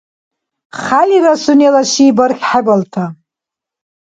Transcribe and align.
Хялира 0.83 1.33
сунела 1.43 1.83
ши 1.91 2.05
бархьхебалта. 2.17 3.05